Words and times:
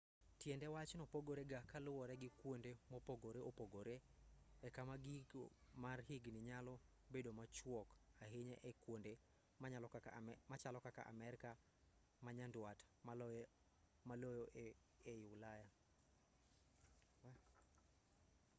tiend 0.39 0.63
wachno 0.75 1.03
pogore 1.13 1.43
ga 1.51 1.61
ka 1.71 1.77
luwore 1.85 2.13
gi 2.21 2.29
kuonde 2.39 2.71
mopogore 2.91 3.39
opogore 3.49 3.95
e 4.67 4.69
kama 4.75 4.95
giko 5.05 5.43
mar 5.83 5.99
higni 6.07 6.41
nyalo 6.49 6.73
bedo 7.13 7.31
machuok 7.39 7.87
ahinya 8.23 8.57
ei 8.67 8.75
kuonde 8.83 9.13
machalo 10.51 10.77
kaka 10.85 11.01
amerka 11.13 11.49
ma 12.23 12.29
nyanduat 12.37 12.79
maloyo 14.07 14.43
ei 15.11 15.21
ulaya 15.33 15.69